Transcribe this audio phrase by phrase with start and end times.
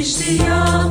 [0.00, 0.90] ist sie ja.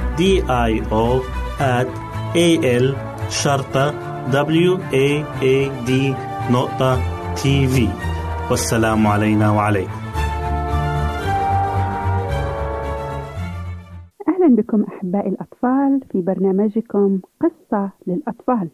[0.19, 0.21] D
[0.69, 1.05] I O
[1.59, 1.87] at
[2.35, 2.47] A
[2.83, 2.87] L
[3.29, 3.85] شرطة
[4.31, 4.71] W
[5.05, 5.07] A
[5.41, 5.91] A D
[6.51, 6.91] نقطة
[7.35, 7.87] تي في
[8.49, 9.91] والسلام علينا وعليكم.
[14.27, 18.69] أهلا بكم أحبائي الأطفال في برنامجكم قصة للأطفال.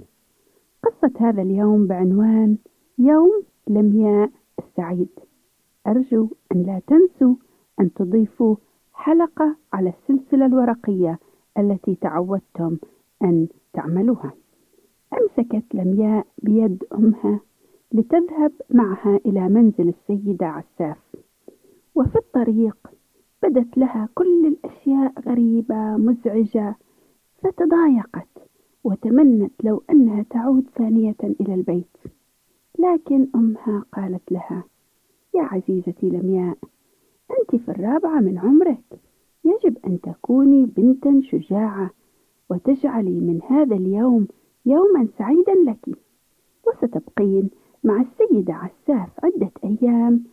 [0.84, 2.58] قصة هذا اليوم بعنوان
[2.98, 4.30] يوم لمياء
[4.60, 5.10] السعيد.
[5.88, 7.36] أرجو أن لا تنسوا
[7.80, 8.56] أن تضيفوا
[8.94, 11.20] حلقة على السلسلة الورقية
[11.58, 12.78] التي تعودتم
[13.24, 14.34] أن تعملوها.
[15.14, 17.40] أمسكت لمياء بيد أمها
[17.92, 20.98] لتذهب معها إلى منزل السيدة عساف.
[21.96, 22.78] وفي الطريق
[23.44, 26.76] بدت لها كل الأشياء غريبة مزعجة
[27.44, 28.28] فتضايقت
[28.84, 31.98] وتمنت لو أنها تعود ثانية إلى البيت.
[32.80, 34.64] لكن أمها قالت لها
[35.36, 36.58] يا عزيزتي لمياء
[37.40, 39.00] أنت في الرابعة من عمرك.
[39.48, 41.90] يجب أن تكوني بنتا شجاعة
[42.50, 44.28] وتجعلي من هذا اليوم
[44.66, 45.98] يوما سعيدا لك.
[46.68, 47.50] وستبقين
[47.84, 50.24] مع السيدة عساف عدة أيام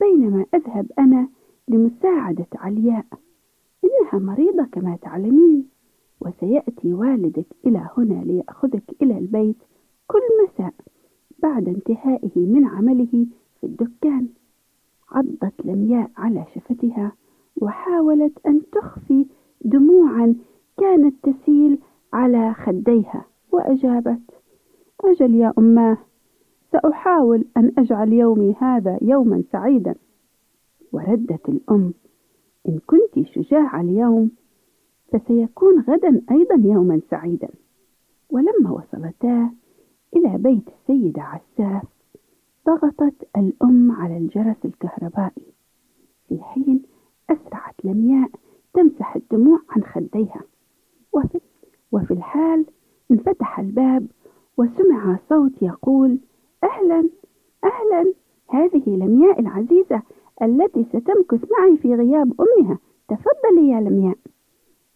[0.00, 1.28] بينما أذهب أنا
[1.68, 3.06] لمساعدة علياء.
[3.84, 5.68] إنها مريضة كما تعلمين
[6.20, 9.56] وسيأتي والدك إلى هنا ليأخذك إلى البيت
[10.06, 10.74] كل مساء
[11.42, 13.26] بعد انتهائه من عمله
[13.60, 14.28] في الدكان.
[15.10, 17.12] عضت لمياء على شفتها
[17.56, 19.26] وحاولت أن تخفي
[19.64, 20.34] دموعا
[20.78, 21.78] كانت تسيل
[22.12, 24.20] على خديها وأجابت
[25.04, 25.98] أجل يا أماه
[26.72, 29.94] سأحاول أن أجعل يومي هذا يوما سعيدا.
[30.92, 31.94] وردت الأم
[32.68, 34.30] إن كنت شجاعة اليوم
[35.12, 37.48] فسيكون غدا أيضا يوما سعيدا.
[38.30, 39.50] ولما وصلتا
[40.16, 41.82] إلى بيت السيدة عساف
[42.66, 45.52] ضغطت الأم على الجرس الكهربائي.
[46.28, 46.82] في حين
[47.32, 48.30] أسرعت لمياء
[48.74, 50.40] تمسح الدموع عن خديها.
[51.12, 51.40] وفي,
[51.92, 52.66] وفي الحال
[53.10, 54.06] انفتح الباب
[54.56, 56.18] وسمع صوت يقول
[56.64, 57.08] أهلا
[57.64, 58.12] أهلا
[58.48, 60.02] هذه لمياء العزيزة
[60.42, 62.78] التي ستمكث معي في غياب أمها.
[63.08, 64.16] تفضلي يا لمياء.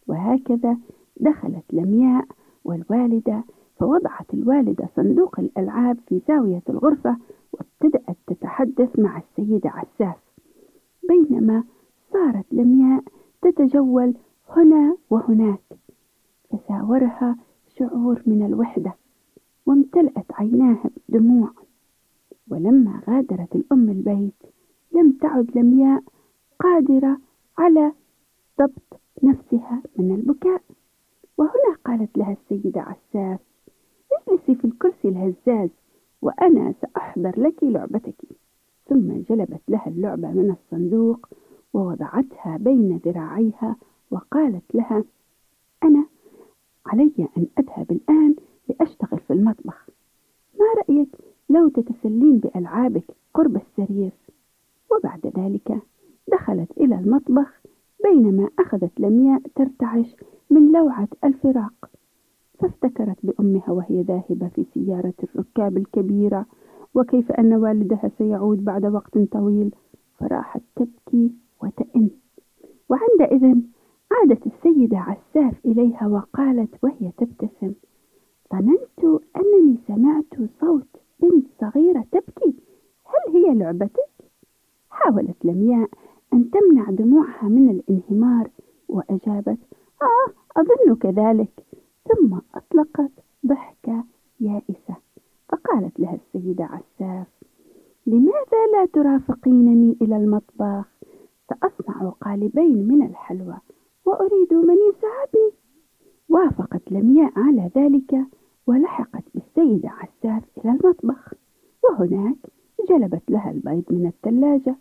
[0.08, 0.76] وهكذا
[1.20, 2.24] دخلت لمياء
[2.64, 3.44] والوالدة
[3.80, 7.16] فوضعت الوالدة صندوق الألعاب في زاوية الغرفة
[7.52, 10.16] وابتدأت تتحدث مع السيدة عساف
[11.08, 11.64] بينما
[12.16, 13.02] صارت لمياء
[13.42, 14.14] تتجول
[14.48, 15.60] هنا وهناك.
[16.50, 17.36] فساورها
[17.78, 18.94] شعور من الوحدة
[19.66, 21.50] وامتلأت عيناها بالدموع
[22.50, 24.42] ولما غادرت الأم البيت
[24.92, 26.02] لم تعد لمياء
[26.58, 27.18] قادرة
[27.58, 27.92] على
[28.60, 30.62] ضبط نفسها من البكاء.
[31.38, 33.40] وهنا قالت لها السيدة عساف
[34.12, 35.70] اجلسي في الكرسي الهزاز
[36.22, 38.24] وأنا سأحضر لك لعبتك.
[38.88, 41.28] ثم جلبت لها اللعبة من الصندوق
[41.76, 43.76] ووضعتها بين ذراعيها
[44.10, 45.04] وقالت لها
[45.84, 46.06] أنا
[46.86, 48.34] علي أن أذهب الآن
[48.68, 49.88] لأشتغل في المطبخ.
[50.60, 51.08] ما رأيك
[51.50, 53.04] لو تتسلين بألعابك
[53.34, 54.10] قرب السرير؟
[54.90, 55.78] وبعد ذلك
[56.32, 57.60] دخلت إلى المطبخ
[58.04, 60.16] بينما أخذت لمياء ترتعش
[60.50, 61.90] من لوعة الفراق.
[62.58, 66.46] فافتكرت بأمها وهي ذاهبة في سيارة الركاب الكبيرة
[66.94, 69.74] وكيف أن والدها سيعود بعد وقت طويل.
[70.18, 72.10] فراحت تبكي وتئن
[72.88, 73.54] وعندئذ
[74.12, 77.72] عادت السيدة عساف إليها وقالت وهي تبتسم
[78.52, 80.88] ظننت أنني سمعت صوت
[81.20, 82.54] بنت صغيرة تبكي.
[83.04, 84.10] هل هي لعبتك؟
[84.90, 85.88] حاولت لمياء
[86.32, 88.50] أن تمنع دموعها من الانهمار
[88.88, 89.58] وأجابت
[90.02, 91.64] آه أظن كذلك
[92.08, 93.10] ثم أطلقت
[93.46, 94.04] ضحكة
[94.40, 94.96] يائسة.
[95.48, 97.26] فقالت لها السيدة عساف
[98.06, 100.95] لماذا لا ترافقينني إلى المطبخ؟
[101.50, 103.56] سأصنع قالبين من الحلوى
[104.04, 105.52] وأريد من يساعدني
[106.28, 108.26] وافقت لمياء على ذلك
[108.66, 111.34] ولحقت بالسيدة السيدة عساف إلى المطبخ.
[111.84, 112.36] وهناك
[112.88, 114.76] جلبت لها البيض من الثلاجة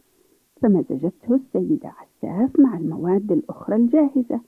[0.62, 4.40] فمزجته السيدة عساف مع المواد الأخرى الجاهزة.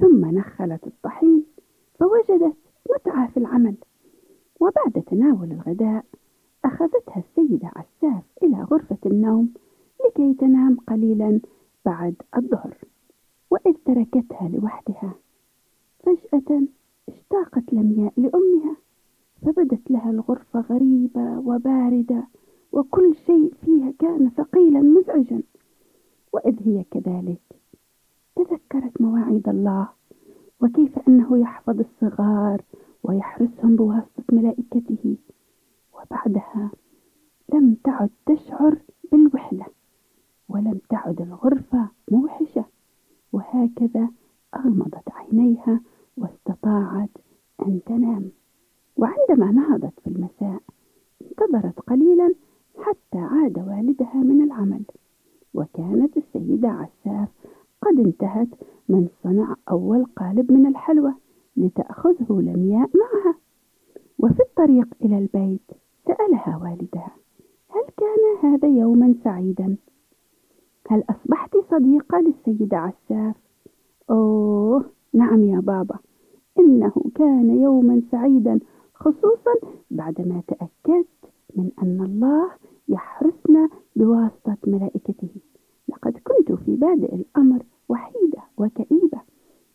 [0.00, 1.44] ثم نخلت الطحين
[2.00, 2.56] فوجدت
[2.90, 3.74] متعة في العمل.
[4.60, 6.04] وبعد تناول الغداء
[6.64, 9.52] أخذتها السيدة عساف إلى غرفة النوم
[10.06, 11.40] لكي تنام قليلا
[11.84, 12.76] بعد الظهر.
[13.50, 15.14] وإذ تركتها لوحدها
[16.02, 16.62] فجأة
[17.08, 18.76] اشتاقت لمياء لأمها
[19.42, 22.26] فبدت لها الغرفة غريبة وباردة
[22.72, 25.42] وكل شيء فيها كان ثقيلا مزعجا.
[26.32, 27.40] وإذ هي كذلك
[28.36, 29.88] تذكرت مواعيد الله
[30.60, 32.62] وكيف أنه يحفظ الصغار
[33.02, 35.16] ويحرسهم بواسطة ملائكته
[35.94, 36.70] وبعدها
[37.54, 38.78] لم تعد تشعر
[39.12, 39.66] بالوحدة.
[40.48, 42.64] ولم تعد الغرفة موحشة.
[43.32, 44.08] وهكذا
[44.56, 45.80] أغمضت عينيها
[46.16, 47.10] واستطاعت
[47.66, 48.30] أن تنام.
[48.96, 50.60] وعندما نهضت في المساء
[51.22, 52.34] انتظرت قليلا
[52.78, 54.82] حتى عاد والدها من العمل.
[55.54, 57.28] وكانت السيدة عساف
[57.82, 58.48] قد انتهت
[58.88, 61.14] من صنع أول قالب من الحلوى
[61.56, 63.34] لتأخذه لمياء معها.
[64.18, 65.70] وفي الطريق إلى البيت
[66.06, 67.10] سألها والدها
[67.68, 69.76] هل كان هذا يوما سعيدا؟
[70.88, 73.36] هل أصبحت صديقة للسيدة عساف؟
[74.10, 75.98] أوه نعم يا بابا
[76.58, 78.60] إنه كان يوما سعيدا
[78.94, 79.54] خصوصا
[79.90, 81.08] بعدما تأكدت
[81.56, 82.50] من أن الله
[82.88, 85.28] يحرسنا بواسطة ملائكته
[85.88, 89.20] لقد كنت في بادئ الأمر وحيدة وكئيبة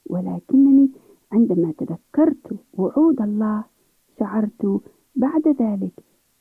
[0.10, 0.92] ولكنني
[1.32, 3.64] عندما تذكرت وعود الله
[4.20, 4.82] شعرت
[5.16, 5.94] بعد ذلك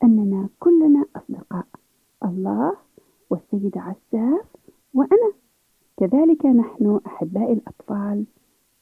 [0.04, 1.66] أننا كلنا أصدقاء
[2.24, 2.72] الله
[3.30, 4.44] والسيدة عساف
[4.94, 5.32] وأنا.
[5.96, 8.26] كذلك نحن أحباء الأطفال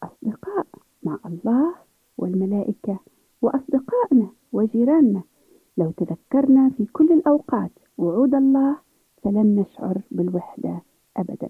[0.03, 0.67] أصدقاء
[1.03, 1.75] مع الله
[2.19, 2.99] والملائكة
[3.43, 5.23] وأصدقائنا وجيراننا.
[5.77, 8.77] لو تذكرنا في كل الأوقات وعود الله
[9.23, 10.83] فلن نشعر بالوحدة
[11.17, 11.49] أبدا.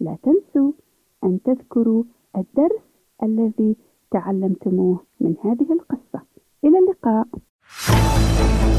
[0.00, 0.72] لا تنسوا
[1.24, 2.04] أن تذكروا
[2.36, 2.82] الدرس
[3.22, 3.76] الذي
[4.10, 6.22] تعلمتموه من هذه القصة.
[6.64, 7.26] إلى اللقاء.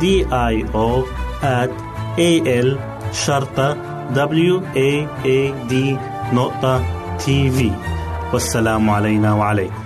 [0.00, 0.04] D
[0.52, 0.88] I O
[1.42, 1.70] at
[3.12, 3.68] شرطة
[4.14, 4.90] W A
[5.24, 5.74] A D
[6.34, 6.82] نقطة
[7.18, 7.70] تي في
[8.32, 9.84] والسلام علينا وعليكم.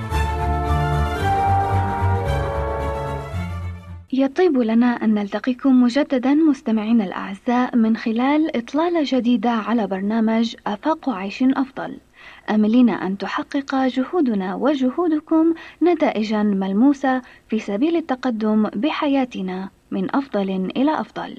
[4.13, 11.43] يطيب لنا أن نلتقيكم مجددا مستمعينا الأعزاء من خلال إطلالة جديدة على برنامج آفاق عيش
[11.43, 11.97] أفضل.
[12.51, 19.78] آملين أن تحقق جهودنا وجهودكم نتائجا ملموسة في سبيل التقدم بحياتنا.
[19.91, 21.37] من أفضل إلى أفضل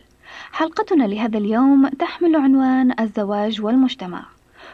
[0.51, 4.25] حلقتنا لهذا اليوم تحمل عنوان الزواج والمجتمع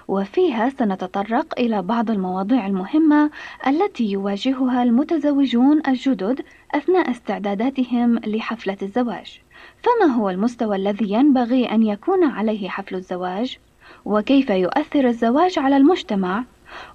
[0.08, 3.30] وفيها سنتطرق إلى بعض المواضيع المهمة
[3.68, 6.42] التي يواجهها المتزوجون الجدد
[6.76, 9.40] أثناء استعداداتهم لحفلة الزواج.
[9.84, 13.58] فما هو المستوى الذي ينبغي أن يكون عليه حفل الزواج؟
[14.06, 16.44] وكيف يؤثر الزواج على المجتمع؟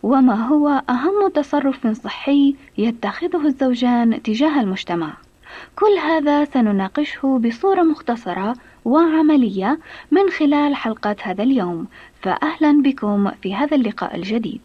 [0.02, 5.16] وما هو أهم تصرف صحي يتخذه الزوجان تجاه المجتمع؟
[5.76, 9.78] كل هذا سنناقشه بصورة مختصرة وعملية
[10.10, 11.86] من خلال حلقة هذا اليوم.
[12.22, 14.60] فأهلا بكم في هذا اللقاء الجديد.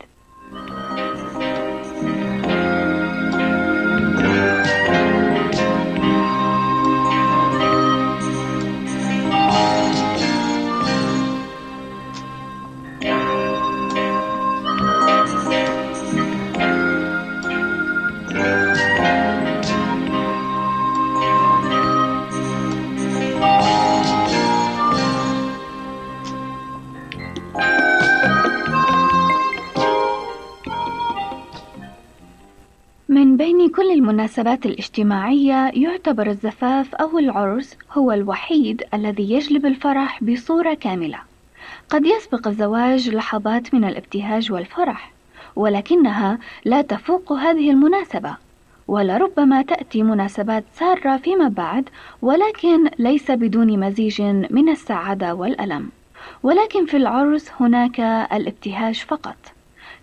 [33.37, 41.19] بين كل المناسبات الاجتماعية يعتبر الزفاف أو العرس هو الوحيد الذي يجلب الفرح بصورة كاملة.
[41.89, 45.11] قد يسبق الزواج لحظات من الابتهاج والفرح،
[45.55, 48.37] ولكنها لا تفوق هذه المناسبة،
[48.87, 51.89] ولربما تأتي مناسبات سارة فيما بعد،
[52.21, 55.89] ولكن ليس بدون مزيج من السعادة والألم.
[56.43, 57.99] ولكن في العرس هناك
[58.33, 59.54] الابتهاج فقط.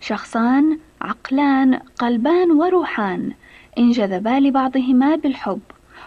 [0.03, 3.33] شخصان عقلان قلبان وروحان.
[3.79, 5.61] انجذبا لبعضهما بالحب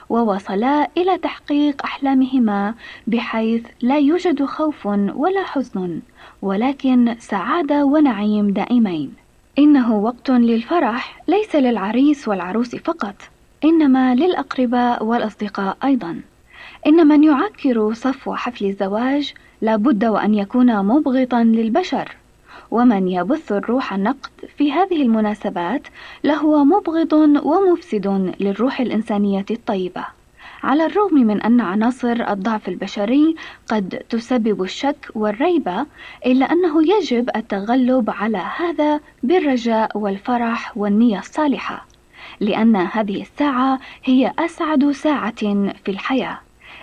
[0.09, 2.73] ووصلا إلى تحقيق أحلامهما
[3.07, 5.99] بحيث لا يوجد خوف ولا حزن
[6.41, 9.13] ولكن سعادة ونعيم دائمين.
[9.59, 13.15] إنه وقت للفرح ليس للعريس والعروس فقط
[13.63, 16.21] إنما للأقرباء والأصدقاء أيضا.
[16.87, 22.15] إن من يعكر صفو حفل الزواج لابد وأن يكون مبغضا للبشر.
[22.71, 25.81] ومن يبث الروح النقد في هذه المناسبات
[26.23, 30.05] لهو مبغض ومفسد للروح الإنسانية الطيبة.
[30.63, 33.35] على الرغم من أن عناصر الضعف البشري
[33.67, 35.85] قد تسبب الشك والريبة
[36.25, 41.85] إلا أنه يجب التغلب على هذا بالرجاء والفرح والنية الصالحة
[42.39, 45.41] لأن هذه الساعة هي أسعد ساعة
[45.83, 46.39] في الحياة.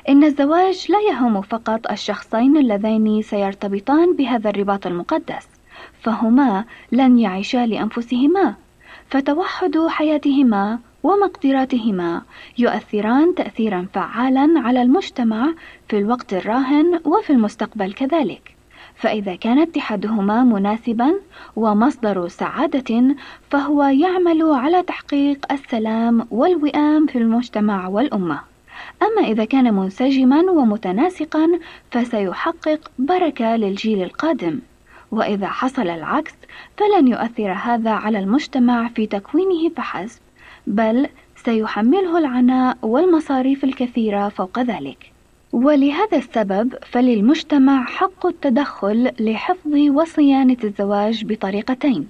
[0.08, 5.51] إن الزواج لا يهم فقط الشخصين اللذين سيرتبطان بهذا الرباط المقدس
[6.02, 8.54] فهما لن يعيشا لأنفسهما
[9.10, 12.22] فتوحد حياتهما ومقدراتهما
[12.58, 15.54] يؤثران تأثيرا فعالا على المجتمع
[15.88, 18.54] في الوقت الراهن وفي المستقبل كذلك.
[18.94, 21.14] فإذا كان اتحادهما مناسبا
[21.56, 23.16] ومصدر سعادة
[23.50, 28.40] فهو يعمل على تحقيق السلام والوئام في المجتمع والأمة.
[29.02, 31.48] أما إذا كان منسجما ومتناسقا
[31.90, 34.60] فسيحقق بركة للجيل القادم.
[35.12, 36.34] وإذا حصل العكس
[36.76, 40.20] فلن يؤثر هذا على المجتمع في تكوينه فحسب
[40.66, 45.12] بل سيحمله العناء والمصاريف الكثيرة فوق ذلك.
[45.52, 52.08] ولهذا السبب فللمجتمع حق التدخل لحفظ وصيانة الزواج بطريقتين.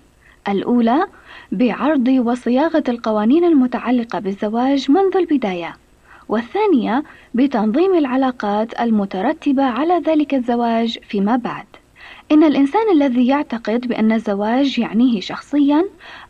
[0.49, 1.07] الأولى
[1.53, 5.77] بعرض وصياغة القوانين المتعلقة بالزواج منذ البداية.
[6.29, 7.03] والثانية
[7.35, 11.67] بتنظيم العلاقات المترتبة على ذلك الزواج فيما بعد.
[12.31, 15.85] إن الإنسان الذي يعتقد بأن الزواج يعنيه شخصيا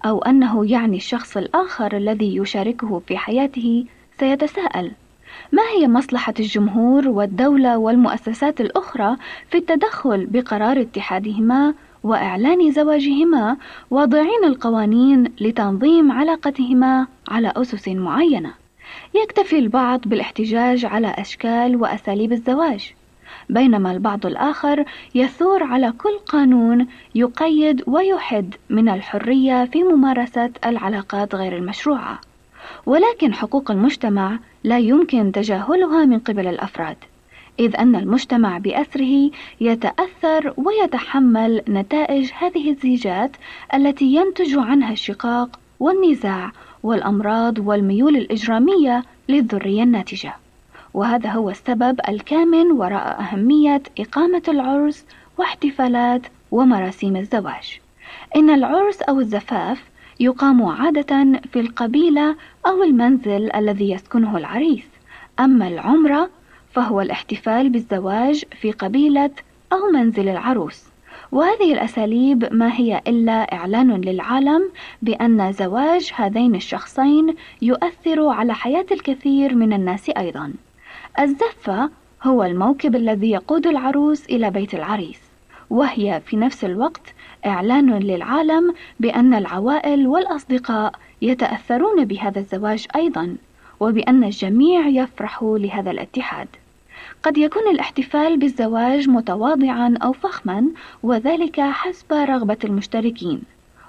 [0.05, 3.85] أو أنه يعني الشخص الآخر الذي يشاركه في حياته
[4.21, 4.91] سيتساءل.
[5.53, 9.17] ما هي مصلحة الجمهور والدولة والمؤسسات الأخرى
[9.51, 13.57] في التدخل بقرار اتحادهما وإعلان زواجهما
[13.91, 18.55] واضعين القوانين لتنظيم علاقتهما على أسس معينة؟
[19.15, 22.95] يكتفي البعض بالاحتجاج على أشكال وأساليب الزواج.
[23.49, 31.57] بينما البعض الآخر يثور على كل قانون يقيد ويحد من الحرية في ممارسة العلاقات غير
[31.57, 32.21] المشروعة.
[32.87, 36.97] ولكن حقوق المجتمع لا يمكن تجاهلها من قبل الأفراد
[37.61, 43.37] إذ أن المجتمع بأسره يتأثر ويتحمل نتائج هذه الزيجات
[43.75, 50.35] التي ينتج عنها الشقاق والنزاع والأمراض والميول الإجرامية للذرية الناتجة.
[50.95, 55.05] وهذا هو السبب الكامن وراء أهمية إقامة العرس
[55.39, 57.81] واحتفالات ومراسيم الزواج.
[58.37, 59.83] إن العرس أو الزفاف
[60.21, 64.85] يقام عادة في القبيلة أو المنزل الذي يسكنه العريس.
[65.41, 66.31] أما العمرة
[66.73, 69.31] فهو الاحتفال بالزواج في قبيلة
[69.73, 70.85] أو منزل العروس.
[71.33, 74.71] وهذه الأساليب ما هي إلا إعلان للعالم
[75.03, 80.53] بأن زواج هذين الشخصين يؤثر على حياة الكثير من الناس أيضا.
[81.21, 81.91] الزفة
[82.23, 85.19] هو الموكب الذي يقود العروس إلى بيت العريس
[85.71, 87.15] وهي في نفس الوقت
[87.47, 93.37] إعلان للعالم بأن العوائل والأصدقاء يتأثرون بهذا الزواج أيضا
[93.81, 96.49] وبأن الجميع يفرح لهذا الاتحاد.
[97.23, 100.67] قد يكون الاحتفال بالزواج متواضعا أو فخما
[101.03, 103.43] وذلك حسب رغبة المشتركين.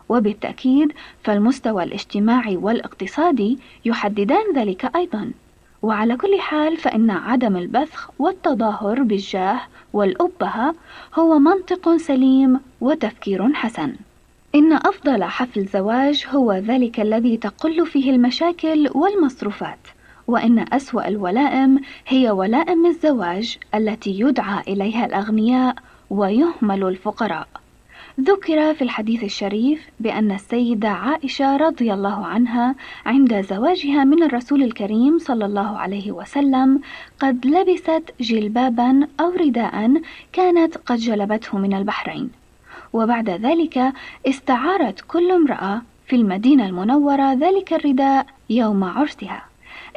[0.10, 5.32] وبالتأكيد فالمستوى الاجتماعي والاقتصادي يحددان ذلك أيضا.
[5.84, 9.62] وعلى كل حال فإن عدم البثخ والتظاهر بالجاه
[9.94, 10.76] والأبهة
[11.16, 13.96] هو منطق سليم وتفكير حسن.
[14.56, 19.80] إن أفضل حفل زواج هو ذلك الذي تقل فيه المشاكل والمصروفات
[20.28, 25.76] وإن أسوأ الولائم هي ولائم الزواج التي يدعى إليها الأغنياء
[26.10, 27.48] ويهمل الفقراء.
[28.20, 35.20] ذكر في الحديث الشريف بأن السيدة عائشة رضي الله عنها عند زواجها من الرسول الكريم
[35.20, 36.82] صلى الله عليه وسلم
[37.20, 40.02] قد لبست جلبابا أو رداء
[40.34, 42.30] كانت قد جلبته من البحرين.
[42.94, 43.94] وبعد ذلك
[44.28, 49.46] استعارت كل امرأة في المدينة المنورة ذلك الرداء يوم عرسها.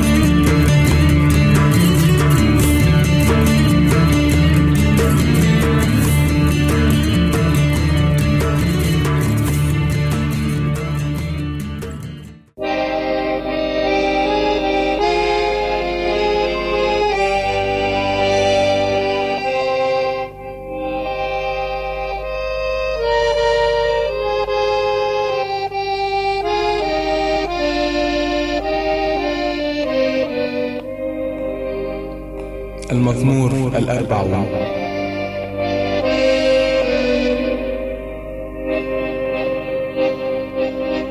[33.21, 34.47] المزمور الأربعون.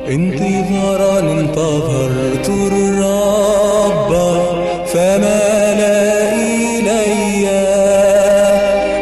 [0.07, 4.11] انتظارا انتظرت الرب
[4.85, 5.81] فمال
[6.33, 7.47] إلي.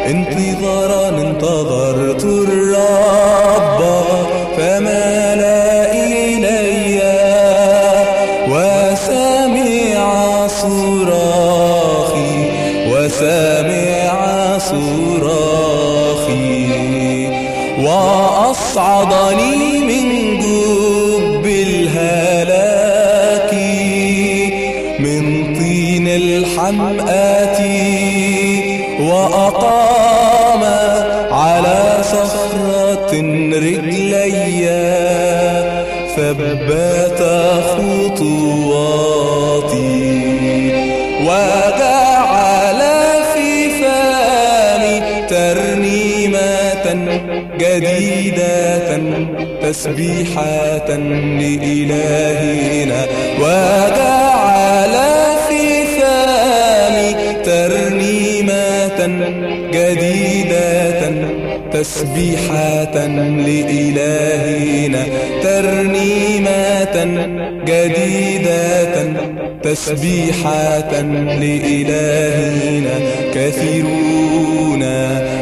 [0.06, 3.80] انتظارا انتظرت الرب
[4.56, 5.42] فمال
[5.94, 7.00] إلي.
[8.48, 10.06] وسمع
[10.46, 11.19] صراخي
[18.80, 19.69] وأصعدني
[49.70, 50.88] تسبيحة
[51.40, 53.00] لإلهنا
[53.40, 54.94] وجعل
[55.48, 57.10] في فمي
[57.44, 59.00] ترنيمة
[59.72, 61.12] جديدة
[61.72, 63.06] تسبيحة
[63.46, 65.02] لإلهنا
[65.42, 66.96] ترنيمة
[67.64, 68.94] جديدة
[69.62, 70.92] تسبيحة
[71.40, 72.96] لإلهنا
[73.34, 74.82] كثيرون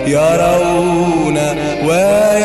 [0.07, 1.39] يرون
[1.85, 2.38] ويخافون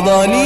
[0.00, 0.39] وأصعدني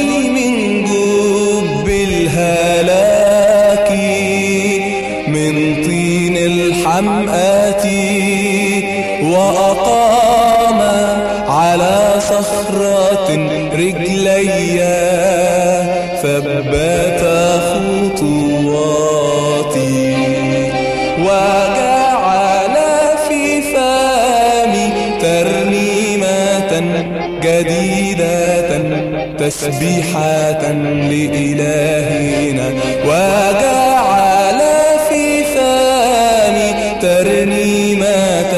[29.56, 30.72] تسبيحة
[31.10, 32.68] لإلهنا
[33.04, 34.60] وجعل
[35.08, 36.68] في فمي
[37.02, 38.52] ترنيمة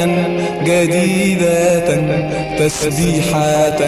[0.63, 1.89] جديدة
[2.59, 3.79] تسبيحة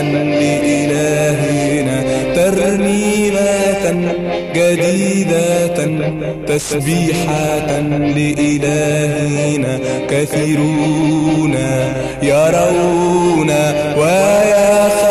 [0.41, 1.97] لإلهنا
[2.36, 3.86] ترنيمة
[4.55, 5.78] جديدة
[6.47, 7.80] تسبيحة
[8.16, 11.55] لإلهنا كثيرون
[12.24, 13.51] يرون
[13.97, 15.11] ويخافون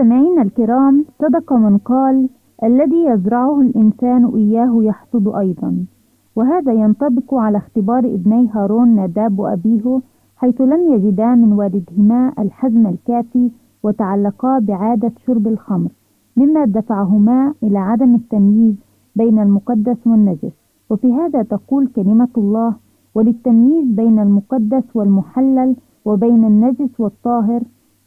[0.00, 2.28] مستمعينا الكرام صدق من قال
[2.64, 5.84] الذي يزرعه الإنسان إياه يحصد أيضا.
[6.36, 10.00] وهذا ينطبق على اختبار ابني هارون ناداب وأبيه
[10.36, 13.50] حيث لم يجدا من والدهما الحزم الكافي
[13.82, 15.90] وتعلقا بعادة شرب الخمر
[16.36, 18.74] مما دفعهما إلى عدم التمييز
[19.16, 20.52] بين المقدس والنجس.
[20.90, 22.74] وفي هذا تقول كلمة الله
[23.14, 27.62] وللتمييز بين المقدس والمحلل وبين النجس والطاهر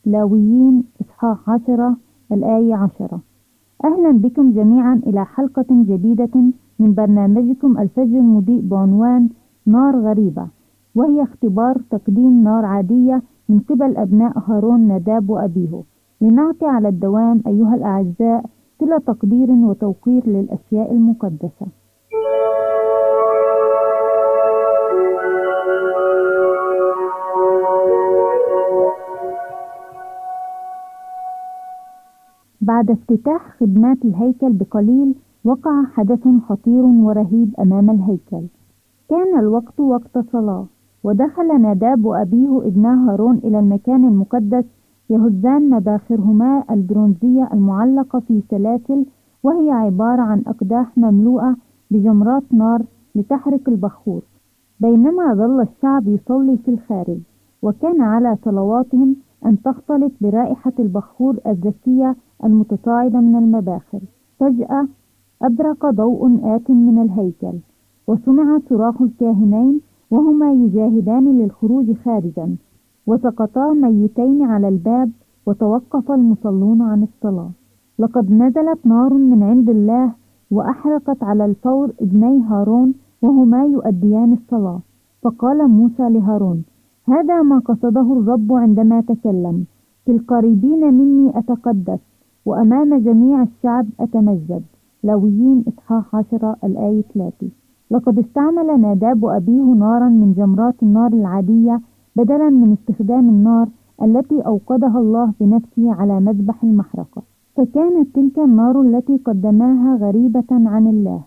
[0.05, 1.95] لاويين إصحاح عشرة
[2.31, 3.19] الآية عشرة.
[3.85, 6.35] أهلا بكم جميعا إلى حلقة جديدة
[6.79, 9.29] من برنامجكم الفجر المضيء بعنوان
[9.65, 10.47] نار غريبة
[10.95, 15.81] وهي اختبار تقديم نار عادية من قبل أبناء هارون نداب وأبيه.
[16.21, 18.45] لنعطي على الدوام أيها الأعزاء
[18.77, 21.67] كل تقدير وتوقير للأشياء المقدسة.
[32.63, 38.47] بعد افتتاح خدمات الهيكل بقليل وقع حدث خطير ورهيب أمام الهيكل.
[39.09, 40.65] كان الوقت وقت صلاة
[41.03, 44.65] ودخل ناداب وأبيه ابنا هارون إلى المكان المقدس
[45.09, 49.05] يهزان مباخرهما البرونزية المعلقة في سلاسل
[49.43, 51.55] وهي عبارة عن أقداح مملوءة
[51.91, 52.81] بجمرات نار
[53.15, 54.21] لتحرق البخور.
[54.79, 57.19] بينما ظل الشعب يصلي في الخارج
[57.61, 63.99] وكان على صلواتهم أن تختلط برائحة البخور الزكية المتصاعدة من المباخر.
[64.39, 64.87] فجأة
[65.41, 67.57] أبرق ضوء آت من الهيكل
[68.07, 69.81] وسمع صراخ الكاهنين
[70.11, 72.55] وهما يجاهدان للخروج خارجا.
[73.07, 75.11] وسقطا ميتين على الباب
[75.45, 77.49] وتوقف المصلون عن الصلاة.
[77.99, 80.11] لقد نزلت نار من عند الله
[80.51, 84.79] وأحرقت على الفور ابني هارون وهما يؤديان الصلاة.
[85.21, 86.63] فقال موسى لهارون
[87.07, 89.65] هذا ما قصده الرب عندما تكلم.
[90.05, 91.99] في القريبين مني أتقدس.
[92.45, 94.63] وأمام جميع الشعب أتمجد.
[95.03, 97.49] لويين إصحاح عشرة الآية 3
[97.91, 101.81] لقد استعمل ناداب أبيه نارا من جمرات النار العادية
[102.15, 103.67] بدلا من استخدام النار
[104.03, 107.21] التي أوقدها الله بنفسه على مذبح المحرقة.
[107.55, 111.21] فكانت تلك النار التي قدماها غريبة عن الله.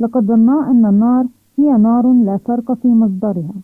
[0.00, 1.26] لقد ظنا أن النار
[1.58, 3.54] هي نار لا فرق في مصدرها.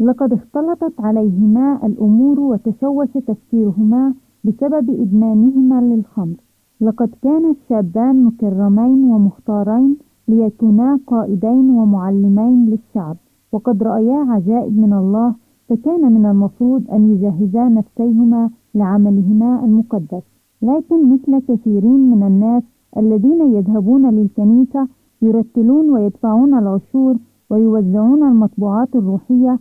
[0.00, 6.36] لقد اختلطت عليهما الأمور وتشوش تفكيرهما بسبب إدمانهما للخمر.
[6.82, 9.96] لقد كان الشابان مكرمين ومختارين
[10.28, 13.16] ليكونا قائدين ومعلمين للشعب
[13.52, 15.34] وقد رأيا عجائب من الله
[15.68, 20.22] فكان من المفروض أن يجهزا نفسيهما لعملهما المقدس.
[20.62, 22.62] لكن مثل كثيرين من الناس
[22.96, 24.88] الذين يذهبون للكنيسة
[25.22, 27.16] يرتلون ويدفعون العشور
[27.50, 29.58] ويوزعون المطبوعات الروحية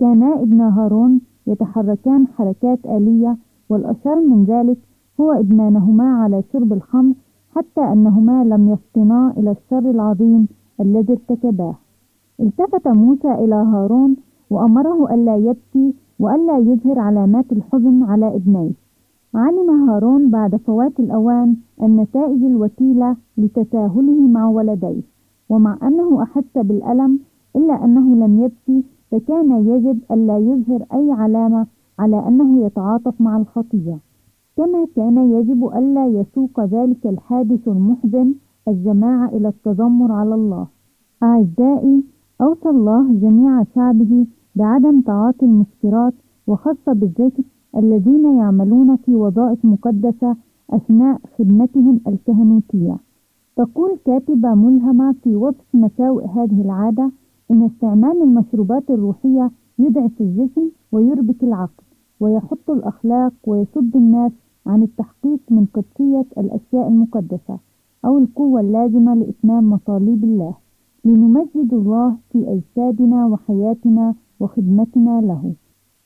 [0.00, 3.36] كانا ابن هارون يتحركان حركات آلية
[3.70, 4.78] والأشر من ذلك
[5.20, 7.14] هو إدمانهما على شرب الخمر
[7.54, 10.48] حتى أنهما لم يفطنا إلى الشر العظيم
[10.80, 11.74] الذي ارتكباه.
[12.40, 14.16] التفت موسى إلى هارون
[14.50, 18.72] وأمره ألا يبكي وألا يظهر علامات الحزن على ابنيه
[19.34, 25.02] علم هارون بعد فوات الأوان النتائج الوكيلة لتساهله مع ولديه
[25.48, 27.18] ومع أنه أحس بالألم
[27.56, 31.66] إلا أنه لم يبكي فكان يجب ألا يظهر أي علامة
[31.98, 33.98] على أنه يتعاطف مع الخطية
[34.58, 38.34] كما كان يجب ألا يسوق ذلك الحادث المحزن
[38.68, 40.66] الجماعة إلى التذمر على الله.
[41.22, 42.04] أعزائي
[42.40, 46.14] أوصى الله جميع شعبه بعدم تعاطي المسكرات
[46.46, 47.42] وخاصة بالذكر
[47.76, 50.36] الذين يعملون في وظائف مقدسة
[50.70, 52.96] أثناء خدمتهم الكهنوتية.
[53.56, 57.10] تقول كاتبة ملهمة في وصف مساوئ هذه العادة
[57.50, 61.84] إن استعمال المشروبات الروحية يضعف الجسم ويربك العقل
[62.20, 64.32] ويحط الأخلاق ويصد الناس
[64.68, 67.58] عن التحقيق من قدسية الأشياء المقدسة
[68.04, 70.54] أو القوة اللازمة لإتمام مطالب الله
[71.04, 75.52] لنمجد الله في أجسادنا وحياتنا وخدمتنا له.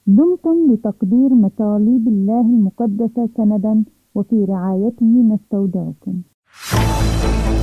[0.07, 3.83] دمتم لتقدير مطالب الله المقدسة سندا
[4.15, 6.15] وفي رعايته نستودعكم.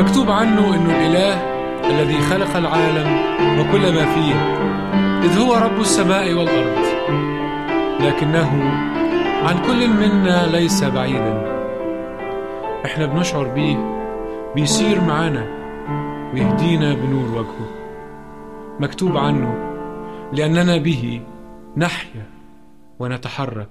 [0.00, 1.34] مكتوب عنه إنه الإله
[1.90, 3.08] الذي خلق العالم
[3.60, 4.34] وكل ما فيه
[5.24, 6.78] إذ هو رب السماء والأرض
[8.00, 8.62] لكنه
[9.48, 11.60] عن كل منا ليس بعيدا.
[12.84, 13.76] إحنا بنشعر بيه
[14.54, 15.44] بيسير معانا
[16.34, 17.70] ويهدينا بنور وجهه.
[18.80, 19.54] مكتوب عنه
[20.32, 21.22] لأننا به
[21.76, 22.26] نحيا
[22.98, 23.70] ونتحرك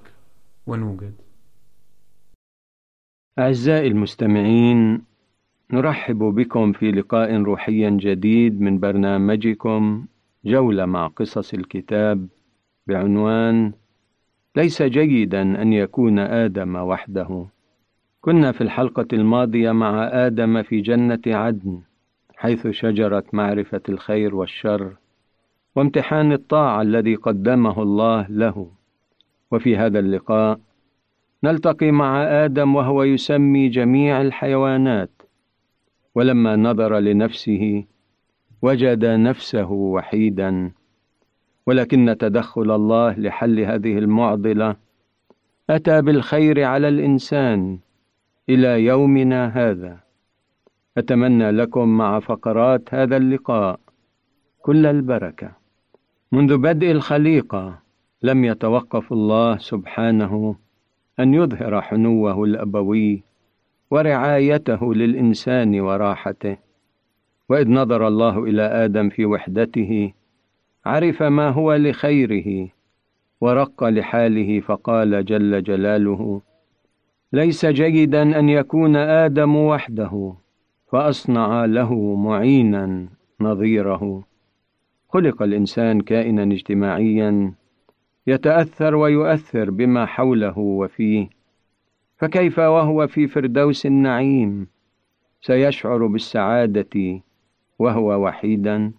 [0.67, 1.13] ونوجد.
[3.39, 5.09] أعزائي المستمعين
[5.74, 10.05] نرحب بكم في لقاء روحي جديد من برنامجكم
[10.45, 12.28] جولة مع قصص الكتاب
[12.88, 13.72] بعنوان
[14.55, 17.45] ليس جيدا أن يكون آدم وحده.
[18.22, 21.82] كنا في الحلقة الماضية مع آدم في جنة عدن
[22.38, 24.93] حيث شجرة معرفة الخير والشر
[25.76, 28.72] وامتحان الطاعة الذي قدمه الله له.
[29.51, 30.59] وفي هذا اللقاء
[31.43, 35.18] نلتقي مع آدم وهو يسمي جميع الحيوانات
[36.20, 37.84] ولما نظر لنفسه
[38.61, 40.72] وجد نفسه وحيدا.
[41.67, 44.76] ولكن تدخل الله لحل هذه المعضلة.
[45.70, 47.80] أتى بالخير على الإنسان
[48.49, 49.99] إلى يومنا هذا.
[50.97, 53.80] أتمنى لكم مع فقرات هذا اللقاء
[54.61, 55.51] كل البركة.
[56.32, 57.80] منذ بدء الخليقة
[58.24, 60.55] لم يتوقف الله سبحانه
[61.20, 63.28] أن يظهر حنوه الأبوي
[63.92, 66.58] ورعايته للإنسان وراحته.
[67.50, 70.14] وإذ نظر الله إلى آدم في وحدته
[70.86, 72.70] عرف ما هو لخيره
[73.42, 76.42] ورق لحاله فقال جل جلاله
[77.34, 80.34] ليس جيدا أن يكون آدم وحده
[80.92, 83.08] فأصنع له معينا
[83.42, 84.24] نظيره.
[85.10, 87.54] خلق الإنسان كائنا اجتماعيا
[88.28, 91.39] يتأثر ويؤثر بما حوله وفيه.
[92.20, 94.67] فكيف وهو في فردوس النعيم؟
[95.41, 97.22] سيشعر بالسعادة
[97.80, 98.91] وهو وحيدا.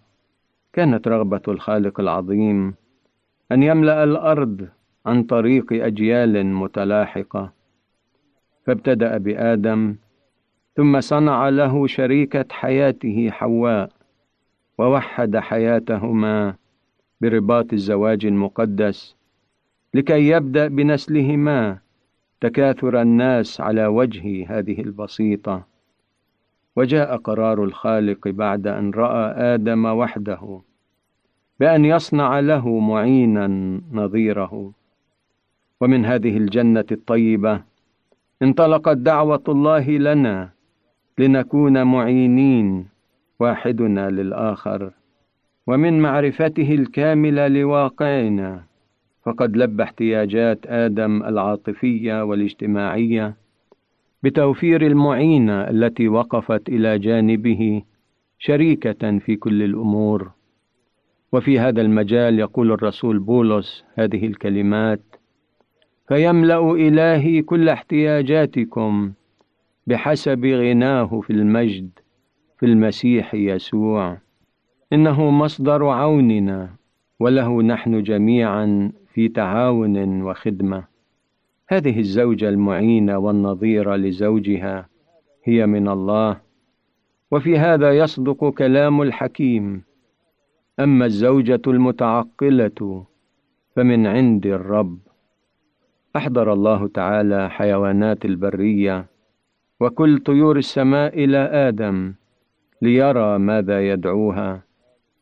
[0.72, 2.74] كانت رغبة الخالق العظيم
[3.52, 4.68] أن يملأ الأرض
[5.06, 7.52] عن طريق أجيال متلاحقة.
[8.66, 9.96] فابتدأ بآدم
[10.76, 13.90] ثم صنع له شريكة حياته حواء
[14.78, 16.54] ووحد حياتهما
[17.20, 19.16] برباط الزواج المقدس
[19.94, 21.78] لكي يبدأ بنسلهما.
[22.41, 25.62] تكاثر الناس على وجه هذه البسيطة.
[26.76, 30.61] وجاء قرار الخالق بعد أن رأى آدم وحده
[31.61, 33.47] بأن يصنع له معينا
[33.93, 34.72] نظيره.
[35.80, 37.62] ومن هذه الجنة الطيبة
[38.43, 40.51] انطلقت دعوة الله لنا
[41.18, 42.86] لنكون معينين
[43.41, 44.91] واحدنا للآخر
[45.66, 48.64] ومن معرفته الكاملة لواقعنا
[49.30, 53.36] فقد لبى احتياجات آدم العاطفية والاجتماعية
[54.22, 57.82] بتوفير المعينة التي وقفت إلى جانبه
[58.38, 60.30] شريكة في كل الأمور.
[61.32, 65.00] وفي هذا المجال يقول الرسول بولس هذه الكلمات
[66.08, 69.12] فيملأ إلهي كل احتياجاتكم
[69.86, 71.90] بحسب غناه في المجد
[72.58, 74.18] في المسيح يسوع.
[74.92, 76.70] إنه مصدر عوننا
[77.20, 80.84] وله نحن جميعا في تعاون وخدمة.
[81.68, 84.88] هذه الزوجة المعينة والنظيرة لزوجها
[85.44, 86.40] هي من الله
[87.30, 89.82] وفي هذا يصدق كلام الحكيم.
[90.80, 93.04] أما الزوجة المتعقلة
[93.76, 94.98] فمن عند الرب.
[96.16, 99.06] أحضر الله تعالى حيوانات البرية
[99.80, 102.14] وكل طيور السماء إلى آدم
[102.82, 104.69] ليرى ماذا يدعوها.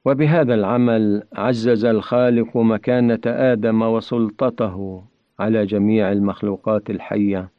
[0.09, 5.05] وبهذا العمل عزز الخالق مكانة آدم وسلطته
[5.39, 7.51] على جميع المخلوقات الحية.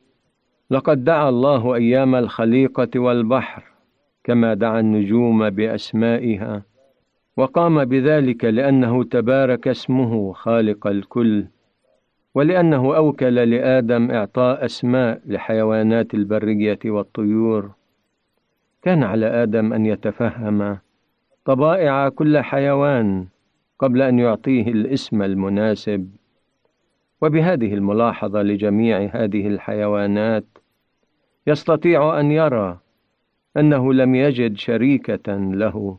[0.71, 3.63] لقد دعا الله أيام الخليقة والبحر
[4.23, 6.63] كما دعا النجوم بأسمائها
[7.37, 11.45] وقام بذلك لأنه تبارك اسمه خالق الكل
[12.35, 17.71] ولأنه أوكل لآدم إعطاء أسماء لحيوانات البرية والطيور.
[18.81, 20.77] كان على آدم أن يتفهم
[21.45, 23.27] طبائع كل حيوان
[23.79, 26.09] قبل أن يعطيه الاسم المناسب.
[27.21, 30.45] وبهذه الملاحظة لجميع هذه الحيوانات
[31.47, 32.79] يستطيع أن يرى
[33.57, 35.97] أنه لم يجد شريكة له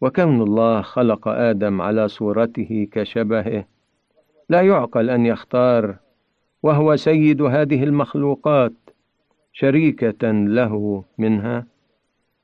[0.00, 3.64] وكون الله خلق آدم على صورته كشبهه
[4.48, 5.96] لا يعقل أن يختار
[6.62, 8.72] وهو سيد هذه المخلوقات
[9.52, 11.66] شريكة له منها.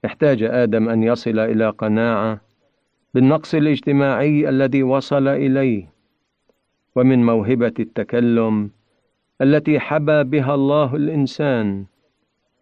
[0.06, 2.40] احتاج آدم أن يصل إلى قناعة
[3.14, 5.92] بالنقص الاجتماعي الذي وصل إليه
[6.96, 8.70] ومن موهبة التكلم
[9.40, 11.84] التي حبى بها الله الإنسان.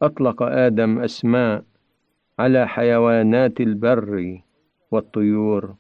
[0.03, 1.65] أطلق آدم أسماء
[2.39, 4.41] على حيوانات البر
[4.91, 5.75] والطيور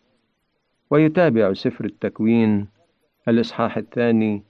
[0.90, 2.68] ويتابع سفر التكوين
[3.28, 4.42] الإصحاح الثاني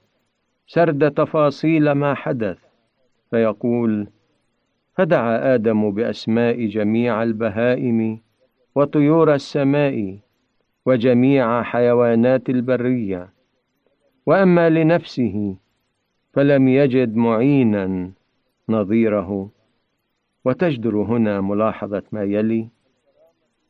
[0.67, 2.59] سرد تفاصيل ما حدث
[3.31, 4.07] فيقول
[4.97, 8.21] فدعا آدم بأسماء جميع البهائم
[8.75, 10.19] وطيور السماء
[10.87, 13.33] وجميع حيوانات البرية.
[14.27, 15.57] وأما لنفسه
[16.33, 18.11] فلم يجد معينا
[18.69, 19.51] نظيره.
[20.45, 22.69] وتجدر هنا ملاحظة ما يلي.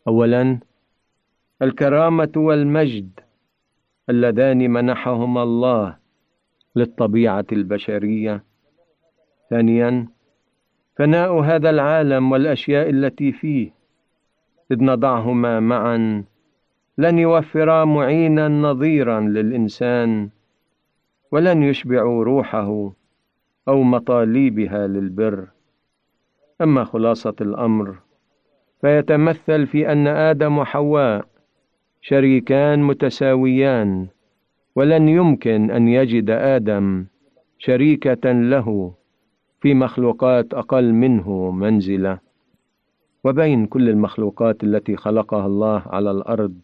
[0.09, 0.59] أولا
[1.62, 3.20] الكرامة والمجد
[4.11, 5.97] اللذان منحهما الله
[6.77, 8.45] للطبيعة البشرية.
[9.51, 10.09] ثانيا
[10.97, 13.70] فناء هذا العالم والأشياء التي فيه
[14.70, 16.24] إذ نضعهما معا
[16.99, 20.28] لن يوفرا معينا نظيرا للإنسان
[21.32, 22.92] ولن يشبعوا روحه
[23.68, 25.47] أو مطاليبها للبر.
[26.61, 27.97] أما خلاصة الأمر
[28.80, 31.24] فيتمثل في أن آدم وحواء
[32.01, 34.07] شريكان متساويان
[34.76, 37.07] ولن يمكن أن يجد آدم
[37.59, 38.95] شريكة له.
[39.64, 42.18] في مخلوقات أقل منه منزلة.
[43.24, 46.54] وبين كل المخلوقات التي خلقها الله على الأرض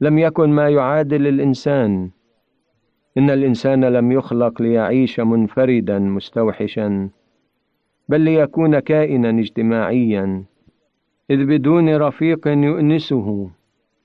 [0.00, 2.10] لم يكن ما يعادل الإنسان.
[3.18, 7.08] إن الإنسان لم يخلق ليعيش منفردا مستوحشا
[8.08, 10.44] بل ليكون كائنا اجتماعيا.
[11.30, 13.50] إذ بدون رفيق يؤنسه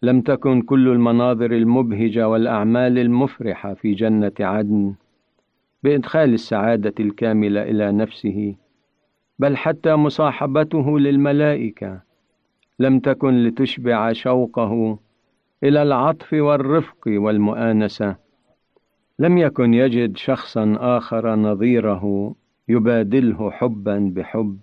[0.01, 4.93] لم تكن كل المناظر المبهجة والأعمال المفرحة في جنة عدن.
[5.83, 8.55] بإدخال السعادة الكاملة إلى نفسه
[9.39, 12.01] بل حتى مصاحبته للملائكة
[12.79, 14.99] لم تكن لتشبع شوقه
[15.63, 18.15] إلى العطف والرفق والمؤانسة.
[19.19, 22.35] لم يكن يجد شخصا آخر نظيره
[22.69, 24.57] يبادله حبا بحب.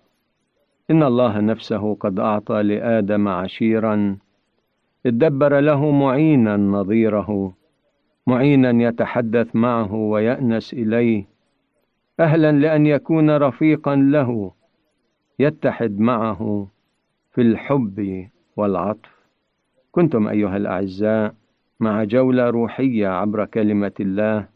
[0.91, 4.17] إن الله نفسه قد أعطى لآدم عشيرا
[5.07, 7.53] ادبر له معينا نظيره.
[8.27, 11.25] معينا يتحدث معه ويأنس إليه.
[12.21, 14.53] أهلا لأن يكون رفيقا له.
[15.39, 16.69] يتحد معه
[17.33, 19.17] في الحب والعطف.
[19.93, 21.35] كنتم أيها الأعزاء
[21.81, 24.49] مع جولة روحية عبر كلمة الله.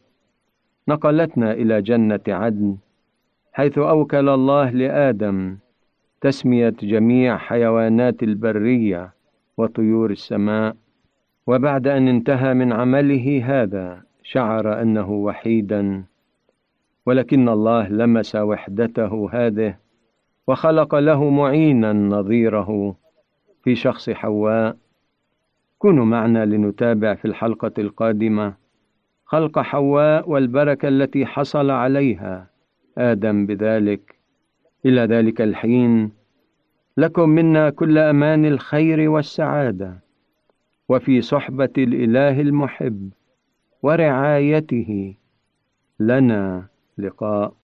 [0.87, 2.77] نقلتنا إلى جنة عدن
[3.53, 5.57] حيث أوكل الله لآدم
[6.21, 9.13] تسمية جميع حيوانات البرية
[9.57, 10.75] وطيور السماء.
[11.51, 16.03] وبعد أن انتهى من عمله هذا شعر أنه وحيدا
[17.05, 19.75] ولكن الله لمس وحدته هذه
[20.47, 22.95] وخلق له معينا نظيره
[23.63, 24.77] في شخص حواء.
[25.79, 28.53] كونوا معنا لنتابع في الحلقة القادمة
[29.25, 32.47] خلق حواء والبركة التي حصل عليها
[32.97, 34.15] آدم بذلك.
[34.85, 36.11] إلى ذلك الحين
[36.97, 40.10] لكم منا كل أمان الخير والسعادة.
[40.91, 43.09] وفي صحبة الإله المحب
[43.83, 45.15] ورعايته.
[45.99, 46.67] لنا
[46.97, 47.60] لقاء.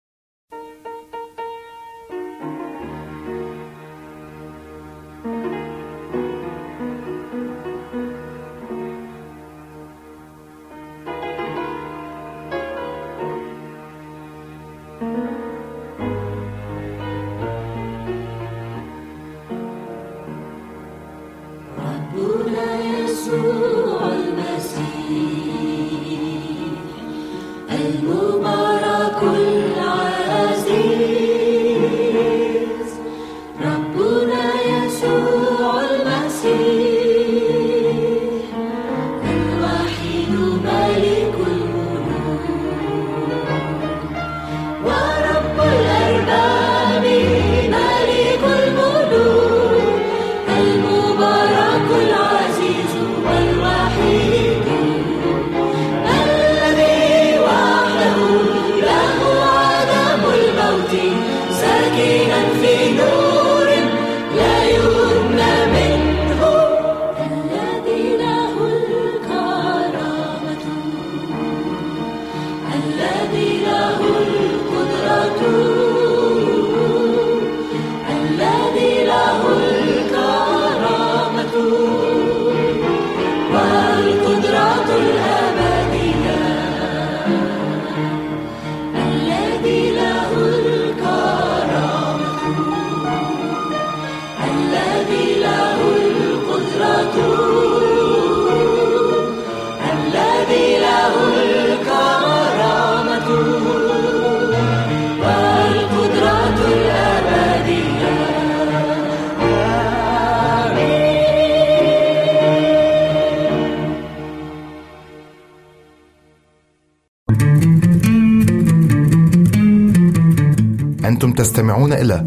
[121.88, 122.26] تستمعون إلى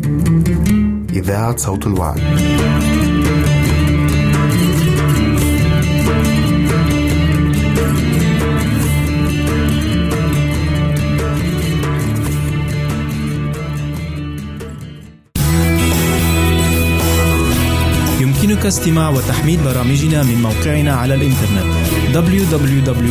[1.13, 2.21] إذاعة صوت الوعد.
[18.21, 21.65] يمكنك استماع وتحميل برامجنا من موقعنا على الإنترنت
[22.15, 23.11] www.awr.org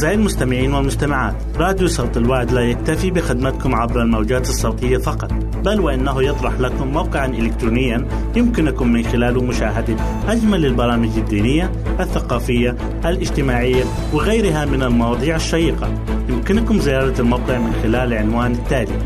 [0.00, 5.32] أعزائي المستمعين والمستمعات راديو صوت الوعد لا يكتفي بخدمتكم عبر الموجات الصوتية فقط
[5.64, 9.96] بل وإنه يطرح لكم موقعا إلكترونيا يمكنكم من خلاله مشاهدة
[10.28, 15.88] أجمل البرامج الدينية الثقافية الاجتماعية وغيرها من المواضيع الشيقة.
[16.28, 18.98] يمكنكم زيارة الموقع من خلال العنوان التالي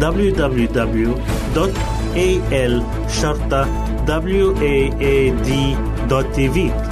[0.00, 1.22] www.al
[6.12, 6.91] waad.tv